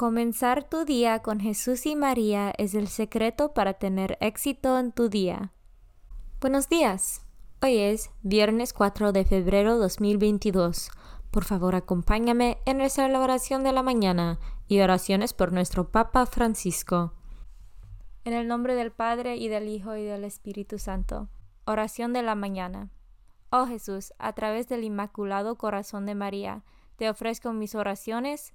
Comenzar 0.00 0.64
tu 0.64 0.86
día 0.86 1.18
con 1.18 1.40
Jesús 1.40 1.84
y 1.84 1.94
María 1.94 2.54
es 2.56 2.72
el 2.72 2.88
secreto 2.88 3.52
para 3.52 3.74
tener 3.74 4.16
éxito 4.22 4.78
en 4.78 4.92
tu 4.92 5.10
día. 5.10 5.52
Buenos 6.40 6.70
días. 6.70 7.26
Hoy 7.60 7.76
es 7.76 8.10
viernes 8.22 8.72
4 8.72 9.12
de 9.12 9.26
febrero 9.26 9.76
2022. 9.76 10.90
Por 11.30 11.44
favor, 11.44 11.74
acompáñame 11.74 12.56
en 12.64 12.78
nuestra 12.78 13.08
oración 13.20 13.62
de 13.62 13.72
la 13.72 13.82
mañana 13.82 14.38
y 14.68 14.80
oraciones 14.80 15.34
por 15.34 15.52
nuestro 15.52 15.90
Papa 15.90 16.24
Francisco. 16.24 17.12
En 18.24 18.32
el 18.32 18.48
nombre 18.48 18.76
del 18.76 18.92
Padre 18.92 19.36
y 19.36 19.48
del 19.48 19.68
Hijo 19.68 19.96
y 19.96 20.04
del 20.04 20.24
Espíritu 20.24 20.78
Santo. 20.78 21.28
Oración 21.66 22.14
de 22.14 22.22
la 22.22 22.34
mañana. 22.34 22.88
Oh 23.50 23.66
Jesús, 23.66 24.14
a 24.18 24.32
través 24.32 24.66
del 24.66 24.82
Inmaculado 24.82 25.58
Corazón 25.58 26.06
de 26.06 26.14
María, 26.14 26.64
te 26.96 27.10
ofrezco 27.10 27.52
mis 27.52 27.74
oraciones, 27.74 28.54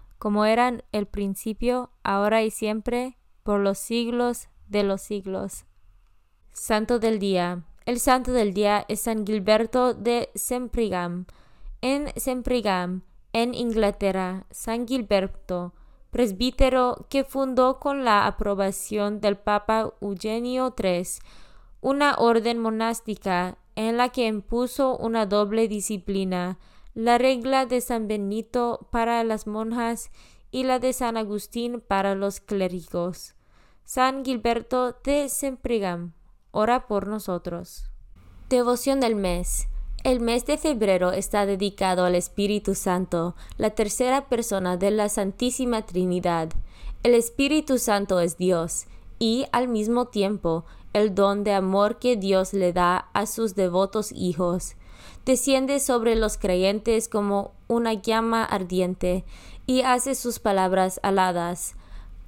como 0.21 0.45
eran 0.45 0.83
el 0.91 1.07
principio, 1.07 1.89
ahora 2.03 2.43
y 2.43 2.51
siempre, 2.51 3.17
por 3.41 3.59
los 3.59 3.79
siglos 3.79 4.49
de 4.67 4.83
los 4.83 5.01
siglos. 5.01 5.65
Santo 6.51 6.99
del 6.99 7.17
Día. 7.17 7.63
El 7.87 7.99
santo 7.99 8.31
del 8.31 8.53
día 8.53 8.85
es 8.87 9.01
San 9.01 9.25
Gilberto 9.25 9.95
de 9.95 10.29
Semprigam. 10.35 11.25
En 11.81 12.13
Semprigam, 12.15 13.01
en 13.33 13.55
Inglaterra, 13.55 14.45
San 14.51 14.87
Gilberto, 14.87 15.73
presbítero 16.11 17.07
que 17.09 17.23
fundó 17.23 17.79
con 17.79 18.05
la 18.05 18.27
aprobación 18.27 19.21
del 19.21 19.37
Papa 19.37 19.91
Eugenio 20.01 20.75
III 20.77 21.03
una 21.81 22.13
orden 22.19 22.59
monástica 22.59 23.57
en 23.75 23.97
la 23.97 24.09
que 24.09 24.27
impuso 24.27 24.95
una 24.97 25.25
doble 25.25 25.67
disciplina, 25.67 26.59
la 26.93 27.17
regla 27.17 27.65
de 27.65 27.79
San 27.81 28.07
Benito 28.07 28.87
para 28.91 29.23
las 29.23 29.47
monjas 29.47 30.11
y 30.51 30.63
la 30.63 30.79
de 30.79 30.91
San 30.93 31.15
Agustín 31.15 31.81
para 31.85 32.15
los 32.15 32.39
clérigos. 32.39 33.35
San 33.85 34.25
Gilberto 34.25 34.97
de 35.03 35.29
Semprigam, 35.29 36.13
ora 36.51 36.87
por 36.87 37.07
nosotros. 37.07 37.85
Devoción 38.49 38.99
del 38.99 39.15
mes. 39.15 39.67
El 40.03 40.19
mes 40.19 40.45
de 40.45 40.57
febrero 40.57 41.11
está 41.11 41.45
dedicado 41.45 42.05
al 42.05 42.15
Espíritu 42.15 42.75
Santo, 42.75 43.35
la 43.57 43.69
tercera 43.69 44.27
persona 44.27 44.75
de 44.75 44.91
la 44.91 45.09
Santísima 45.09 45.85
Trinidad. 45.85 46.49
El 47.03 47.13
Espíritu 47.13 47.77
Santo 47.77 48.19
es 48.19 48.37
Dios 48.37 48.87
y, 49.19 49.45
al 49.51 49.67
mismo 49.67 50.07
tiempo, 50.07 50.65
el 50.93 51.15
don 51.15 51.43
de 51.43 51.53
amor 51.53 51.99
que 51.99 52.17
Dios 52.17 52.53
le 52.53 52.73
da 52.73 53.09
a 53.13 53.25
sus 53.25 53.55
devotos 53.55 54.11
hijos 54.11 54.75
desciende 55.25 55.79
sobre 55.79 56.15
los 56.15 56.37
creyentes 56.37 57.07
como 57.07 57.51
una 57.67 57.93
llama 57.93 58.43
ardiente 58.43 59.23
y 59.65 59.81
hace 59.81 60.15
sus 60.15 60.39
palabras 60.39 60.99
aladas 61.03 61.75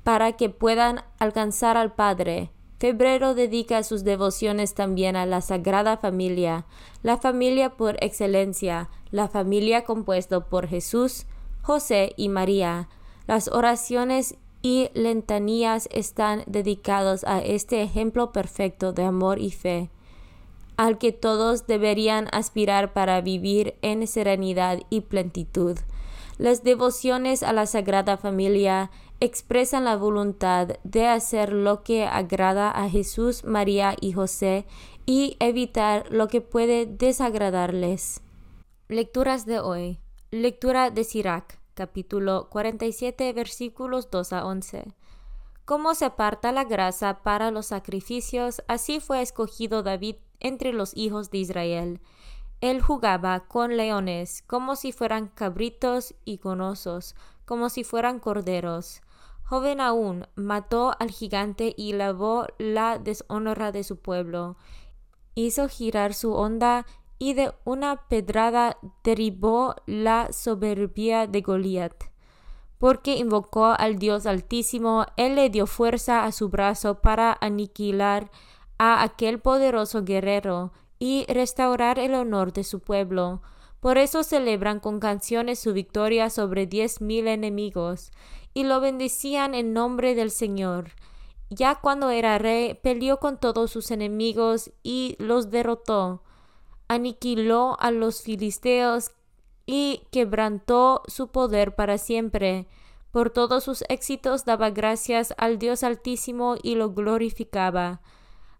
para 0.03 0.33
que 0.33 0.49
puedan 0.49 1.03
alcanzar 1.19 1.77
al 1.77 1.93
Padre. 1.93 2.51
Febrero 2.79 3.33
dedica 3.33 3.81
sus 3.83 4.03
devociones 4.03 4.73
también 4.73 5.15
a 5.15 5.25
la 5.25 5.39
Sagrada 5.39 5.97
Familia, 5.97 6.65
la 7.01 7.17
familia 7.17 7.77
por 7.77 7.95
excelencia, 8.03 8.89
la 9.09 9.29
familia 9.29 9.85
compuesta 9.85 10.41
por 10.41 10.67
Jesús, 10.67 11.25
José 11.61 12.13
y 12.17 12.27
María. 12.27 12.89
Las 13.25 13.47
oraciones 13.47 14.35
y 14.61 14.89
lentanías 14.93 15.87
están 15.91 16.43
dedicados 16.45 17.23
a 17.23 17.39
este 17.39 17.81
ejemplo 17.81 18.33
perfecto 18.33 18.91
de 18.91 19.03
amor 19.03 19.39
y 19.39 19.51
fe 19.51 19.89
al 20.77 20.97
que 20.97 21.11
todos 21.11 21.67
deberían 21.67 22.27
aspirar 22.31 22.93
para 22.93 23.21
vivir 23.21 23.75
en 23.81 24.07
serenidad 24.07 24.79
y 24.89 25.01
plenitud. 25.01 25.77
Las 26.37 26.63
devociones 26.63 27.43
a 27.43 27.53
la 27.53 27.65
Sagrada 27.65 28.17
Familia 28.17 28.89
expresan 29.19 29.85
la 29.85 29.95
voluntad 29.95 30.79
de 30.83 31.07
hacer 31.07 31.53
lo 31.53 31.83
que 31.83 32.05
agrada 32.05 32.71
a 32.71 32.89
Jesús, 32.89 33.43
María 33.43 33.95
y 34.01 34.13
José 34.13 34.65
y 35.05 35.37
evitar 35.39 36.11
lo 36.11 36.27
que 36.27 36.41
puede 36.41 36.85
desagradarles. 36.85 38.21
Lecturas 38.89 39.45
de 39.45 39.59
hoy. 39.59 39.99
Lectura 40.31 40.89
de 40.89 41.03
Sirac, 41.03 41.59
capítulo 41.73 42.49
47, 42.49 43.31
versículos 43.33 44.09
2 44.09 44.33
a 44.33 44.45
11. 44.45 44.85
Como 45.65 45.95
se 45.95 46.05
aparta 46.05 46.51
la 46.51 46.65
grasa 46.65 47.23
para 47.23 47.49
los 47.49 47.67
sacrificios, 47.67 48.61
así 48.67 48.99
fue 48.99 49.21
escogido 49.21 49.81
David 49.81 50.17
entre 50.41 50.73
los 50.73 50.95
hijos 50.95 51.31
de 51.31 51.37
Israel. 51.37 52.01
Él 52.59 52.81
jugaba 52.81 53.41
con 53.41 53.77
leones, 53.77 54.41
como 54.41 54.75
si 54.75 54.91
fueran 54.91 55.27
cabritos 55.27 56.15
y 56.25 56.39
conosos, 56.39 57.15
como 57.45 57.69
si 57.69 57.83
fueran 57.83 58.19
corderos. 58.19 59.01
Joven 59.43 59.81
aún, 59.81 60.27
mató 60.35 60.95
al 60.99 61.11
gigante 61.11 61.73
y 61.77 61.93
lavó 61.93 62.47
la 62.57 62.99
deshonra 62.99 63.71
de 63.71 63.83
su 63.83 63.99
pueblo. 63.99 64.57
Hizo 65.35 65.67
girar 65.67 66.13
su 66.13 66.33
onda 66.33 66.85
y 67.19 67.35
de 67.35 67.53
una 67.63 68.07
pedrada 68.07 68.77
derribó 69.03 69.75
la 69.85 70.31
soberbia 70.33 71.27
de 71.27 71.41
Goliat. 71.41 72.12
Porque 72.83 73.15
invocó 73.15 73.67
al 73.67 73.97
Dios 73.97 74.25
Altísimo, 74.25 75.05
él 75.15 75.35
le 75.35 75.49
dio 75.49 75.67
fuerza 75.67 76.25
a 76.25 76.33
su 76.33 76.49
brazo 76.49 76.99
para 76.99 77.37
aniquilar 77.39 78.29
a 78.77 79.03
aquel 79.03 79.39
poderoso 79.39 80.03
guerrero 80.03 80.73
y 80.99 81.23
restaurar 81.29 81.97
el 81.97 82.13
honor 82.13 82.51
de 82.51 82.65
su 82.65 82.81
pueblo. 82.81 83.41
Por 83.79 83.97
eso 83.97 84.21
celebran 84.21 84.81
con 84.81 84.99
canciones 84.99 85.59
su 85.59 85.71
victoria 85.71 86.29
sobre 86.29 86.65
diez 86.65 86.99
mil 86.99 87.29
enemigos, 87.29 88.11
y 88.53 88.65
lo 88.65 88.81
bendecían 88.81 89.55
en 89.55 89.71
nombre 89.71 90.13
del 90.13 90.29
Señor. 90.29 90.91
ya 91.49 91.75
cuando 91.75 92.09
era 92.09 92.37
rey, 92.37 92.73
peleó 92.73 93.21
con 93.21 93.39
todos 93.39 93.71
sus 93.71 93.91
enemigos 93.91 94.71
y 94.83 95.15
los 95.19 95.51
derrotó. 95.51 96.21
Aniquiló 96.89 97.77
a 97.79 97.91
los 97.91 98.23
filisteos 98.23 99.11
y 99.65 100.07
quebrantó 100.11 101.03
su 101.07 101.29
poder 101.29 101.75
para 101.75 101.97
siempre. 101.97 102.67
Por 103.11 103.29
todos 103.29 103.63
sus 103.63 103.83
éxitos 103.89 104.45
daba 104.45 104.71
gracias 104.71 105.33
al 105.37 105.59
Dios 105.59 105.83
Altísimo 105.83 106.55
y 106.61 106.75
lo 106.75 106.93
glorificaba. 106.93 108.01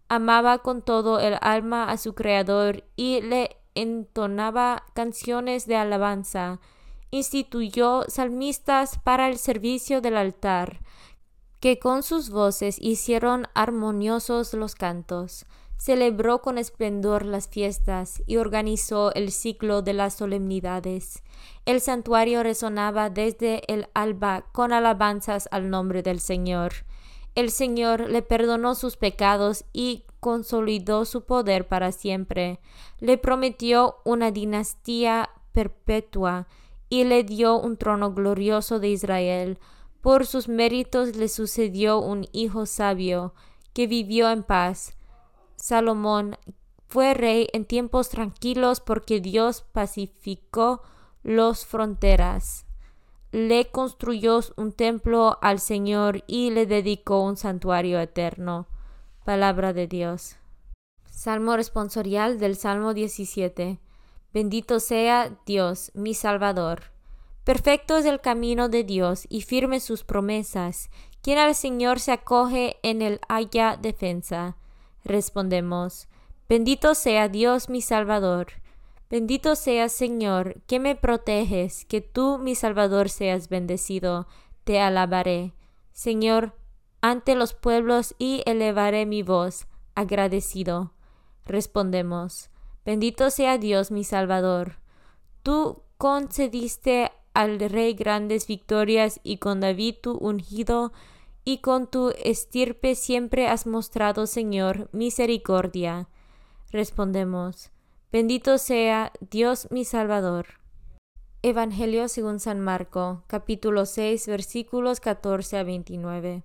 Amaba 0.08 0.58
con 0.58 0.82
todo 0.82 1.18
el 1.18 1.36
alma 1.40 1.90
a 1.90 1.96
su 1.96 2.14
Creador 2.14 2.84
y 2.94 3.20
le 3.20 3.56
entonaba 3.74 4.84
canciones 4.94 5.66
de 5.66 5.76
alabanza. 5.76 6.60
Instituyó 7.10 8.04
salmistas 8.08 8.98
para 8.98 9.28
el 9.28 9.38
servicio 9.38 10.00
del 10.00 10.16
altar, 10.16 10.80
que 11.60 11.78
con 11.78 12.02
sus 12.02 12.30
voces 12.30 12.76
hicieron 12.80 13.48
armoniosos 13.54 14.54
los 14.54 14.74
cantos. 14.74 15.46
Celebró 15.76 16.40
con 16.40 16.56
esplendor 16.56 17.26
las 17.26 17.48
fiestas 17.48 18.22
y 18.26 18.38
organizó 18.38 19.12
el 19.14 19.30
ciclo 19.32 19.82
de 19.82 19.92
las 19.92 20.14
solemnidades. 20.14 21.22
El 21.66 21.80
santuario 21.80 22.42
resonaba 22.42 23.10
desde 23.10 23.62
el 23.72 23.88
alba 23.94 24.46
con 24.52 24.72
alabanzas 24.72 25.48
al 25.50 25.70
nombre 25.70 26.02
del 26.02 26.20
Señor. 26.20 26.72
El 27.34 27.50
Señor 27.50 28.08
le 28.08 28.22
perdonó 28.22 28.74
sus 28.74 28.96
pecados 28.96 29.64
y 29.72 30.04
consolidó 30.20 31.04
su 31.04 31.24
poder 31.24 31.66
para 31.66 31.90
siempre. 31.90 32.60
Le 33.00 33.18
prometió 33.18 33.96
una 34.04 34.30
dinastía 34.30 35.30
perpetua 35.52 36.46
y 36.88 37.04
le 37.04 37.24
dio 37.24 37.58
un 37.58 37.76
trono 37.76 38.14
glorioso 38.14 38.78
de 38.78 38.88
Israel. 38.88 39.58
Por 40.00 40.26
sus 40.26 40.48
méritos 40.48 41.16
le 41.16 41.28
sucedió 41.28 41.98
un 41.98 42.28
hijo 42.32 42.66
sabio, 42.66 43.34
que 43.72 43.86
vivió 43.86 44.30
en 44.30 44.44
paz. 44.44 44.96
Salomón 45.64 46.36
fue 46.88 47.14
rey 47.14 47.48
en 47.54 47.64
tiempos 47.64 48.10
tranquilos 48.10 48.80
porque 48.80 49.20
Dios 49.20 49.64
pacificó 49.72 50.82
las 51.22 51.64
fronteras. 51.64 52.66
Le 53.32 53.70
construyó 53.70 54.40
un 54.58 54.72
templo 54.72 55.38
al 55.40 55.60
Señor 55.60 56.22
y 56.26 56.50
le 56.50 56.66
dedicó 56.66 57.22
un 57.22 57.38
santuario 57.38 57.98
eterno. 57.98 58.66
Palabra 59.24 59.72
de 59.72 59.86
Dios. 59.86 60.36
Salmo 61.10 61.56
responsorial 61.56 62.38
del 62.38 62.56
Salmo 62.56 62.92
17. 62.92 63.80
Bendito 64.34 64.80
sea 64.80 65.34
Dios, 65.46 65.92
mi 65.94 66.12
Salvador. 66.12 66.92
Perfecto 67.42 67.96
es 67.96 68.04
el 68.04 68.20
camino 68.20 68.68
de 68.68 68.84
Dios 68.84 69.24
y 69.30 69.40
firme 69.40 69.80
sus 69.80 70.04
promesas. 70.04 70.90
Quien 71.22 71.38
al 71.38 71.54
Señor 71.54 72.00
se 72.00 72.12
acoge 72.12 72.76
en 72.82 73.00
el 73.00 73.18
haya 73.30 73.78
defensa. 73.80 74.58
Respondemos, 75.04 76.08
Bendito 76.48 76.94
sea 76.94 77.28
Dios 77.28 77.68
mi 77.68 77.80
Salvador. 77.80 78.48
Bendito 79.08 79.54
sea 79.54 79.88
Señor, 79.88 80.62
que 80.66 80.80
me 80.80 80.96
proteges, 80.96 81.84
que 81.84 82.00
tú 82.00 82.38
mi 82.38 82.54
Salvador 82.54 83.08
seas 83.08 83.48
bendecido. 83.48 84.26
Te 84.64 84.80
alabaré. 84.80 85.54
Señor, 85.92 86.54
ante 87.00 87.34
los 87.34 87.54
pueblos 87.54 88.14
y 88.18 88.42
elevaré 88.46 89.06
mi 89.06 89.22
voz, 89.22 89.66
agradecido. 89.94 90.92
Respondemos, 91.44 92.50
Bendito 92.84 93.30
sea 93.30 93.56
Dios 93.56 93.90
mi 93.90 94.04
Salvador. 94.04 94.78
Tú 95.42 95.82
concediste 95.96 97.12
al 97.32 97.58
Rey 97.58 97.94
grandes 97.94 98.46
victorias 98.46 99.20
y 99.22 99.38
con 99.38 99.60
David 99.60 99.96
tu 100.02 100.12
ungido 100.12 100.92
y 101.44 101.58
con 101.58 101.86
tu 101.86 102.10
estirpe 102.22 102.94
siempre 102.94 103.46
has 103.48 103.66
mostrado, 103.66 104.26
Señor, 104.26 104.88
misericordia. 104.92 106.08
Respondemos, 106.70 107.70
bendito 108.10 108.58
sea 108.58 109.12
Dios 109.20 109.68
mi 109.70 109.84
Salvador. 109.84 110.46
Evangelio 111.42 112.08
según 112.08 112.40
San 112.40 112.60
Marco, 112.60 113.22
capítulo 113.26 113.84
6, 113.84 114.26
versículos 114.28 115.00
14 115.00 115.58
a 115.58 115.62
29. 115.62 116.42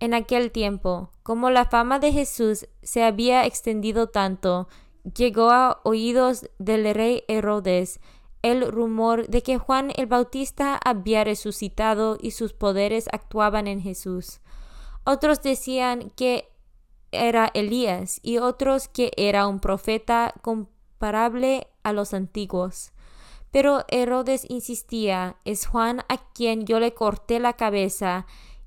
En 0.00 0.14
aquel 0.14 0.50
tiempo, 0.50 1.10
como 1.22 1.50
la 1.50 1.66
fama 1.66 1.98
de 1.98 2.12
Jesús 2.12 2.68
se 2.82 3.02
había 3.02 3.44
extendido 3.44 4.08
tanto, 4.08 4.68
llegó 5.14 5.50
a 5.50 5.80
oídos 5.84 6.48
del 6.58 6.94
rey 6.94 7.24
Herodes 7.28 8.00
el 8.46 8.70
rumor 8.70 9.26
de 9.26 9.42
que 9.42 9.58
Juan 9.58 9.92
el 9.96 10.06
Bautista 10.06 10.78
había 10.84 11.24
resucitado 11.24 12.16
y 12.20 12.30
sus 12.30 12.52
poderes 12.52 13.08
actuaban 13.10 13.66
en 13.66 13.80
Jesús. 13.80 14.40
Otros 15.04 15.42
decían 15.42 16.12
que 16.14 16.48
era 17.10 17.50
Elías 17.54 18.20
y 18.22 18.38
otros 18.38 18.86
que 18.86 19.10
era 19.16 19.48
un 19.48 19.58
profeta 19.58 20.32
comparable 20.42 21.66
a 21.82 21.92
los 21.92 22.14
antiguos. 22.14 22.92
Pero 23.50 23.84
Herodes 23.88 24.48
insistía, 24.48 25.36
es 25.44 25.66
Juan 25.66 26.04
a 26.08 26.18
quien 26.32 26.66
yo 26.66 26.78
le 26.78 26.94
corté 26.94 27.40
la 27.40 27.54
cabeza 27.54 28.26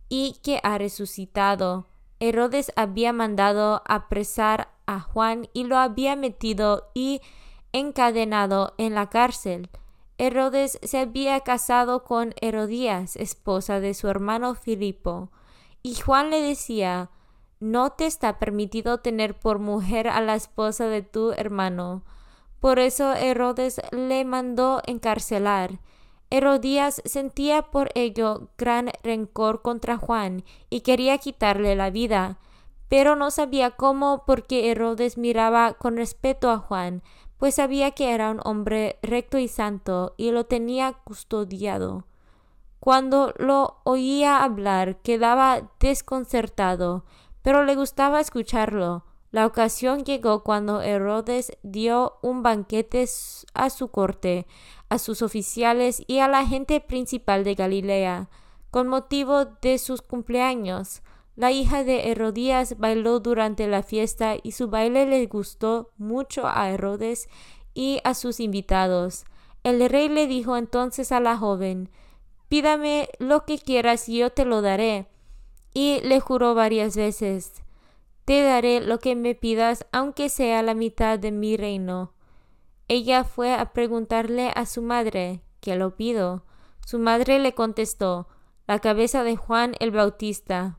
y 0.10 0.40
que 0.44 0.60
ha 0.64 0.78
resucitado. 0.78 1.88
Herodes 2.20 2.74
había 2.75 3.14
mandado 3.14 3.82
apresar 3.86 4.74
a 4.88 5.00
Juan 5.00 5.48
y 5.54 5.64
lo 5.64 5.78
había 5.78 6.18
metido 6.18 6.92
y 6.94 7.22
encadenado 7.71 8.74
en 8.77 8.95
la 8.95 9.10
cárcel. 9.10 9.69
Herodes 10.18 10.80
se 10.83 11.00
había 11.00 11.39
casado 11.42 12.04
con 12.04 12.33
Herodías, 12.42 13.16
esposa 13.16 13.80
de 13.80 13.94
su 13.94 14.07
hermano 14.10 14.54
Filipo, 14.56 15.31
y 15.81 15.95
Juan 15.95 16.30
le 16.30 16.42
decía 16.42 17.10
No 17.60 17.92
te 17.92 18.06
está 18.06 18.38
permitido 18.38 19.00
tener 19.00 19.39
por 19.39 19.60
mujer 19.60 20.07
a 20.10 20.19
la 20.21 20.36
esposa 20.36 20.88
de 20.88 21.04
tu 21.04 21.31
hermano. 21.31 22.04
Por 22.60 22.80
eso 22.80 23.13
Herodes 23.13 23.81
le 23.92 24.25
mandó 24.25 24.81
encarcelar. 24.86 25.80
Herodías 26.30 27.01
sentía 27.06 27.63
por 27.63 27.89
ello 27.95 28.50
gran 28.57 28.92
rencor 29.04 29.62
contra 29.62 29.98
Juan 29.98 30.44
y 30.69 30.81
quería 30.81 31.18
quitarle 31.18 31.75
la 31.75 31.89
vida, 31.89 32.38
pero 32.88 33.15
no 33.15 33.31
sabía 33.31 33.72
cómo 33.72 34.24
porque 34.27 34.69
Herodes 34.69 35.18
miraba 35.18 35.74
con 35.74 35.95
respeto 35.95 36.50
a 36.50 36.57
Juan, 36.57 37.01
pues 37.39 37.56
sabía 37.56 37.91
que 37.91 38.12
era 38.12 38.30
un 38.30 38.41
hombre 38.44 39.00
recto 39.01 39.38
y 39.38 39.47
santo 39.47 40.13
y 40.18 40.31
lo 40.31 40.45
tenía 40.45 40.91
custodiado. 40.91 42.06
Cuando 42.81 43.33
lo 43.38 43.77
oía 43.86 44.44
hablar 44.44 44.97
quedaba 44.97 45.71
desconcertado, 45.80 47.06
pero 47.41 47.63
le 47.63 47.75
gustaba 47.75 48.19
escucharlo. 48.19 49.06
La 49.31 49.45
ocasión 49.45 50.03
llegó 50.03 50.43
cuando 50.43 50.81
Herodes 50.81 51.53
dio 51.63 52.17
un 52.22 52.43
banquete 52.43 53.05
a 53.53 53.69
su 53.69 53.88
corte, 53.89 54.46
a 54.89 54.98
sus 54.98 55.22
oficiales 55.22 56.03
y 56.08 56.19
a 56.19 56.27
la 56.27 56.46
gente 56.46 56.81
principal 56.81 57.46
de 57.46 57.55
Galilea, 57.55 58.29
con 58.69 58.89
motivo 58.89 59.46
de 59.46 59.77
sus 59.77 60.01
cumpleaños. 60.01 61.03
La 61.39 61.53
hija 61.53 61.86
de 61.86 62.12
Herodías 62.12 62.77
bailó 62.79 63.22
durante 63.22 63.65
la 63.69 63.81
fiesta 63.81 64.36
y 64.43 64.51
su 64.51 64.67
baile 64.67 65.05
le 65.05 65.25
gustó 65.27 65.89
mucho 65.98 66.46
a 66.46 66.69
Herodes 66.69 67.29
y 67.74 68.01
a 68.03 68.13
sus 68.13 68.41
invitados. 68.41 69.24
El 69.63 69.89
rey 69.89 70.10
le 70.10 70.27
dijo 70.27 70.58
entonces 70.58 71.13
a 71.13 71.22
la 71.22 71.38
joven 71.38 71.91
Pídame 72.50 73.08
lo 73.19 73.46
que 73.46 73.58
quieras 73.58 74.10
y 74.10 74.17
yo 74.17 74.31
te 74.31 74.43
lo 74.43 74.62
daré. 74.62 75.08
Y 75.74 76.01
le 76.01 76.19
juró 76.19 76.55
varias 76.55 76.98
veces 76.98 77.53
Te 78.25 78.41
daré 78.41 78.81
lo 78.81 79.00
que 79.00 79.15
me 79.15 79.34
pidas, 79.34 79.86
aunque 79.93 80.27
sea 80.27 80.62
la 80.62 80.74
mitad 80.74 81.17
de 81.17 81.31
mi 81.31 81.55
reino. 81.55 82.12
Ella 82.89 83.24
fue 83.24 83.53
a 83.53 83.72
preguntarle 83.72 84.51
a 84.53 84.65
su 84.65 84.81
madre 84.81 85.39
¿Qué 85.62 85.77
lo 85.77 85.96
pido? 85.96 86.43
Su 86.86 87.00
madre 87.00 87.39
le 87.39 87.53
contestó 87.53 88.27
la 88.67 88.79
cabeza 88.79 89.24
de 89.24 89.38
Juan 89.38 89.75
el 89.79 89.91
Bautista. 89.91 90.78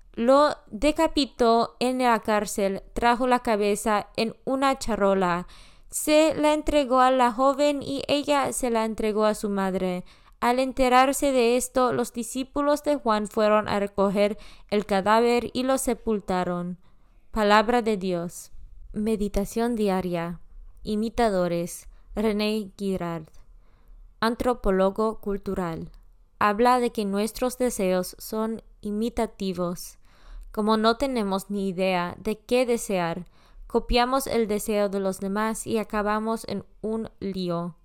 lo 0.13 0.55
decapitó 0.67 1.75
en 1.79 1.99
la 1.99 2.19
cárcel, 2.19 2.83
trajo 2.93 3.27
la 3.27 3.39
cabeza 3.39 4.07
en 4.17 4.35
una 4.45 4.77
charola, 4.77 5.47
se 5.89 6.33
la 6.35 6.53
entregó 6.53 7.01
a 7.01 7.11
la 7.11 7.31
joven 7.33 7.83
y 7.83 8.03
ella 8.07 8.53
se 8.53 8.69
la 8.69 8.85
entregó 8.85 9.25
a 9.25 9.35
su 9.35 9.49
madre. 9.49 10.05
Al 10.39 10.57
enterarse 10.57 11.31
de 11.31 11.57
esto, 11.57 11.91
los 11.93 12.13
discípulos 12.13 12.83
de 12.83 12.95
Juan 12.95 13.27
fueron 13.27 13.67
a 13.67 13.79
recoger 13.79 14.37
el 14.69 14.85
cadáver 14.85 15.51
y 15.53 15.63
lo 15.63 15.77
sepultaron. 15.77 16.79
Palabra 17.31 17.81
de 17.81 17.97
Dios. 17.97 18.51
Meditación 18.93 19.75
diaria. 19.75 20.39
Imitadores. 20.83 21.87
René 22.15 22.71
Girard. 22.77 23.27
Antropólogo 24.19 25.19
cultural. 25.19 25.91
Habla 26.39 26.79
de 26.79 26.91
que 26.91 27.05
nuestros 27.05 27.57
deseos 27.57 28.15
son 28.17 28.63
imitativos. 28.81 29.99
Como 30.51 30.77
no 30.77 30.97
tenemos 30.97 31.49
ni 31.49 31.69
idea 31.69 32.15
de 32.19 32.39
qué 32.39 32.65
desear, 32.65 33.25
copiamos 33.67 34.27
el 34.27 34.47
deseo 34.47 34.89
de 34.89 34.99
los 34.99 35.19
demás 35.19 35.65
y 35.65 35.77
acabamos 35.77 36.45
en 36.47 36.65
un 36.81 37.09
lío. 37.19 37.75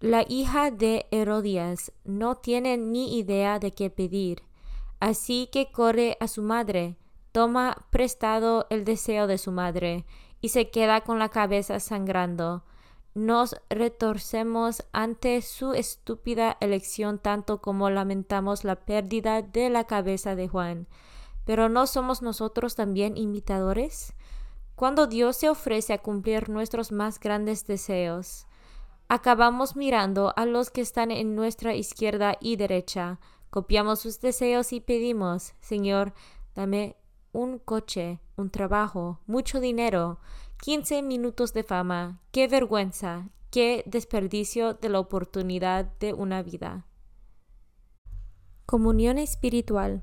La 0.00 0.24
hija 0.28 0.70
de 0.70 1.06
Herodías 1.10 1.92
no 2.04 2.36
tiene 2.36 2.76
ni 2.76 3.18
idea 3.18 3.58
de 3.58 3.72
qué 3.72 3.90
pedir, 3.90 4.42
así 5.00 5.48
que 5.50 5.72
corre 5.72 6.16
a 6.20 6.28
su 6.28 6.42
madre, 6.42 6.96
toma 7.32 7.86
prestado 7.90 8.66
el 8.70 8.84
deseo 8.84 9.26
de 9.26 9.38
su 9.38 9.52
madre 9.52 10.06
y 10.40 10.50
se 10.50 10.70
queda 10.70 11.02
con 11.02 11.18
la 11.18 11.28
cabeza 11.28 11.80
sangrando. 11.80 12.62
Nos 13.14 13.56
retorcemos 13.70 14.84
ante 14.92 15.40
su 15.40 15.72
estúpida 15.72 16.58
elección 16.60 17.18
tanto 17.18 17.62
como 17.62 17.88
lamentamos 17.88 18.64
la 18.64 18.76
pérdida 18.76 19.40
de 19.40 19.70
la 19.70 19.84
cabeza 19.84 20.36
de 20.36 20.48
Juan. 20.48 20.86
Pero 21.46 21.70
¿no 21.70 21.86
somos 21.86 22.20
nosotros 22.20 22.74
también 22.74 23.16
imitadores? 23.16 24.12
Cuando 24.74 25.06
Dios 25.06 25.36
se 25.36 25.48
ofrece 25.48 25.94
a 25.94 26.02
cumplir 26.02 26.50
nuestros 26.50 26.92
más 26.92 27.18
grandes 27.18 27.66
deseos, 27.66 28.46
acabamos 29.08 29.76
mirando 29.76 30.34
a 30.36 30.44
los 30.44 30.70
que 30.70 30.82
están 30.82 31.10
en 31.10 31.34
nuestra 31.34 31.74
izquierda 31.74 32.36
y 32.40 32.56
derecha, 32.56 33.20
copiamos 33.48 34.00
sus 34.00 34.20
deseos 34.20 34.72
y 34.74 34.80
pedimos, 34.80 35.54
Señor, 35.60 36.12
dame 36.54 36.96
un 37.32 37.58
coche, 37.58 38.20
un 38.36 38.50
trabajo, 38.50 39.20
mucho 39.26 39.60
dinero, 39.60 40.18
quince 40.60 41.00
minutos 41.00 41.54
de 41.54 41.62
fama, 41.62 42.20
qué 42.32 42.48
vergüenza, 42.48 43.28
qué 43.50 43.84
desperdicio 43.86 44.74
de 44.74 44.88
la 44.88 44.98
oportunidad 44.98 45.84
de 46.00 46.12
una 46.12 46.42
vida. 46.42 46.86
Comunión 48.66 49.16
espiritual. 49.16 50.02